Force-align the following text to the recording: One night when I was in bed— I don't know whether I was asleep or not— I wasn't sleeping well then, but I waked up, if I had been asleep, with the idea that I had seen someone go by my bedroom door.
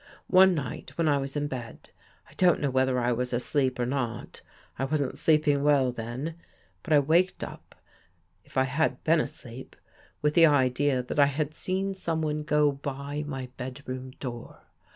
One 0.31 0.55
night 0.55 0.97
when 0.97 1.07
I 1.07 1.19
was 1.19 1.35
in 1.35 1.45
bed— 1.47 1.91
I 2.27 2.33
don't 2.33 2.59
know 2.59 2.71
whether 2.71 2.97
I 2.99 3.11
was 3.11 3.33
asleep 3.33 3.77
or 3.79 3.85
not— 3.85 4.41
I 4.79 4.83
wasn't 4.85 5.15
sleeping 5.15 5.61
well 5.61 5.91
then, 5.91 6.37
but 6.81 6.91
I 6.91 6.97
waked 6.97 7.43
up, 7.43 7.75
if 8.43 8.57
I 8.57 8.63
had 8.63 9.03
been 9.03 9.19
asleep, 9.21 9.75
with 10.23 10.33
the 10.33 10.47
idea 10.47 11.03
that 11.03 11.19
I 11.19 11.27
had 11.27 11.53
seen 11.53 11.93
someone 11.93 12.41
go 12.41 12.71
by 12.71 13.23
my 13.27 13.49
bedroom 13.57 14.09
door. 14.19 14.61